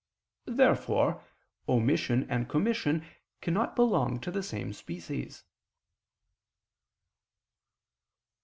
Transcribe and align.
Therefore 0.47 1.23
omission 1.69 2.25
and 2.27 2.49
commission 2.49 3.05
cannot 3.39 3.75
belong 3.75 4.19
to 4.21 4.31
the 4.31 4.41
same 4.41 4.73
species. 4.73 5.43